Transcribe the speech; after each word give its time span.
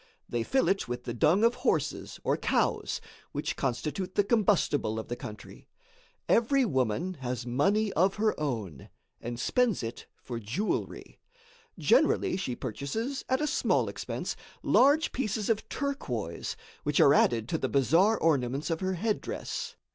They 0.27 0.41
fill 0.41 0.67
it 0.67 0.87
with 0.87 1.03
the 1.03 1.13
dung 1.13 1.43
of 1.43 1.53
horses 1.53 2.19
or 2.23 2.35
cows, 2.35 3.01
which 3.33 3.55
constitute 3.55 4.15
the 4.15 4.23
combustible 4.23 4.97
of 4.97 5.09
the 5.09 5.15
country. 5.15 5.67
Every 6.27 6.65
woman 6.65 7.13
has 7.21 7.45
money 7.45 7.93
of 7.93 8.15
her 8.15 8.33
own, 8.39 8.89
and 9.21 9.39
spends 9.39 9.83
it 9.83 10.07
for 10.23 10.39
jewelry. 10.39 11.19
Generally 11.77 12.37
she 12.37 12.55
purchases, 12.55 13.23
at 13.29 13.41
a 13.41 13.45
small 13.45 13.87
expense, 13.89 14.35
large 14.63 15.11
pieces 15.11 15.51
of 15.51 15.69
turquoise, 15.69 16.57
which 16.81 16.99
are 16.99 17.13
added 17.13 17.47
to 17.49 17.59
the 17.59 17.69
bizarre 17.69 18.17
ornaments 18.17 18.71
of 18.71 18.79
her 18.79 18.93
headdress. 18.93 19.75